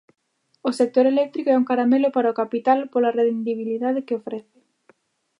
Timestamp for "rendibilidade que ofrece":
3.19-4.57